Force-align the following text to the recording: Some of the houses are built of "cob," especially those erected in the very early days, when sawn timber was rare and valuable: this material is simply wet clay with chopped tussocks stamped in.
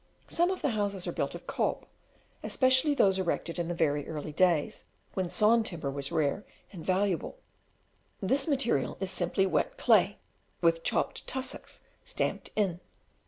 Some 0.27 0.49
of 0.49 0.63
the 0.63 0.71
houses 0.71 1.05
are 1.05 1.11
built 1.11 1.35
of 1.35 1.45
"cob," 1.45 1.85
especially 2.41 2.95
those 2.95 3.19
erected 3.19 3.59
in 3.59 3.67
the 3.67 3.75
very 3.75 4.07
early 4.07 4.31
days, 4.33 4.85
when 5.13 5.29
sawn 5.29 5.63
timber 5.63 5.91
was 5.91 6.11
rare 6.11 6.43
and 6.73 6.83
valuable: 6.83 7.37
this 8.19 8.47
material 8.47 8.97
is 8.99 9.11
simply 9.11 9.45
wet 9.45 9.77
clay 9.77 10.17
with 10.59 10.83
chopped 10.83 11.27
tussocks 11.27 11.81
stamped 12.03 12.49
in. 12.55 12.79